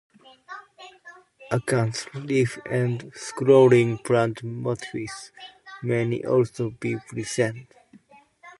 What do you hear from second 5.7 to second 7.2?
may also be